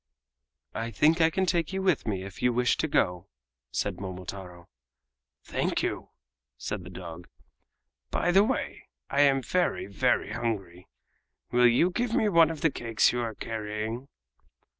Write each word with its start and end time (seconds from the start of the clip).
"I 0.73 0.89
think 0.89 1.21
I 1.21 1.29
can 1.29 1.45
take 1.45 1.71
you 1.71 1.83
with 1.83 2.07
me 2.07 2.23
if 2.23 2.41
you 2.41 2.51
wish 2.51 2.75
to 2.77 2.87
go," 2.87 3.27
said 3.71 3.99
Momotaro. 3.99 4.67
"Thank 5.43 5.83
you!" 5.83 6.09
said 6.57 6.83
the 6.83 6.89
dog. 6.89 7.27
"By 8.09 8.31
the 8.31 8.43
way, 8.43 8.87
I 9.11 9.21
am 9.21 9.43
very 9.43 9.85
very 9.85 10.31
hungry. 10.31 10.87
Will 11.51 11.67
you 11.67 11.91
give 11.91 12.15
me 12.15 12.29
one 12.29 12.49
of 12.49 12.61
the 12.61 12.71
cakes 12.71 13.11
you 13.11 13.21
are 13.21 13.35
carrying?" 13.35 14.07